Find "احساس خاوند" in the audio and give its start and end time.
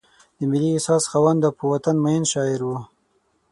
0.75-1.41